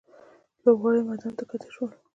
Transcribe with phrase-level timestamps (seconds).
[0.63, 1.91] لوبغاړي میدان ته ښکته شول.